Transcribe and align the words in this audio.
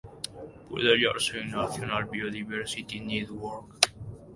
La 0.55 0.59
puede 0.67 0.93
hallarse 0.93 1.39
en 1.41 1.51
"National 1.51 2.05
Biodiversity 2.05 3.01
Network". 3.01 3.91